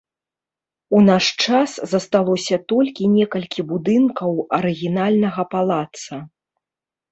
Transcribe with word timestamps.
У 0.99 1.01
наш 1.09 1.25
час 1.45 1.69
засталося 1.91 2.57
толькі 2.73 3.11
некалькі 3.17 3.61
будынкаў 3.75 4.43
арыгінальнага 4.61 5.49
палаца. 5.55 6.23